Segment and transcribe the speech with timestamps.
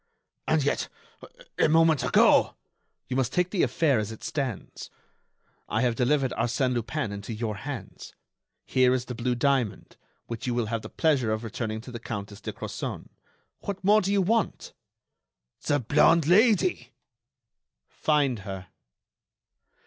[0.47, 0.89] "And yet,
[1.59, 2.55] a moment ago——"
[3.07, 4.89] "You must take the affair as it stands.
[5.69, 8.15] I have delivered Arsène Lupin into your hands.
[8.65, 11.99] Here is the blue diamond, which you will have the pleasure of returning to the
[11.99, 13.09] Countess de Crozon.
[13.59, 14.73] What more do you want?"
[15.67, 16.93] "The blonde Lady."
[17.87, 18.69] "Find her."